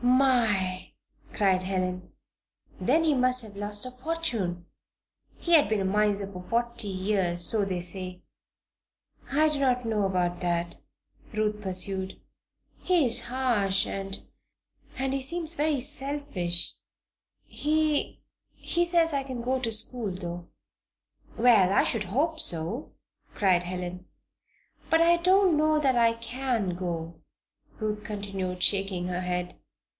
"My!" 0.03 0.93
cried 1.31 1.61
Helen. 1.63 2.11
"Then 2.79 3.03
he 3.03 3.13
must 3.13 3.43
have 3.43 3.55
lost 3.55 3.85
a 3.85 3.91
fortune! 3.91 4.65
He 5.37 5.53
has 5.53 5.67
been 5.69 5.79
a 5.81 5.85
miser 5.85 6.25
for 6.31 6.43
forty 6.49 6.87
years, 6.87 7.41
so 7.43 7.65
they 7.65 7.79
say." 7.79 8.23
"I 9.31 9.49
do 9.49 9.59
not 9.59 9.85
know 9.85 10.05
about 10.07 10.39
that," 10.41 10.75
Ruth 11.33 11.61
pursued. 11.61 12.19
"He 12.79 13.05
is 13.05 13.21
harsh 13.27 13.85
and 13.85 14.17
and 14.97 15.13
he 15.13 15.21
seems 15.21 15.51
to 15.51 15.57
be 15.57 15.63
very 15.65 15.81
selfish. 15.81 16.73
He 17.45 18.23
he 18.55 18.85
says 18.85 19.13
I 19.13 19.23
can 19.23 19.43
go 19.43 19.59
to 19.59 19.71
school, 19.71 20.09
though." 20.11 20.47
"Well, 21.37 21.71
I 21.71 21.83
should 21.83 22.05
hope 22.05 22.39
so!" 22.39 22.91
cried 23.35 23.63
Helen. 23.63 24.07
"But 24.89 25.01
I 25.03 25.17
don't 25.17 25.55
know 25.57 25.79
that 25.79 25.95
I 25.95 26.13
can 26.13 26.75
go," 26.75 27.21
Ruth 27.79 28.03
continued, 28.03 28.63
shaking 28.63 29.07
her 29.07 29.21
head. 29.21 29.59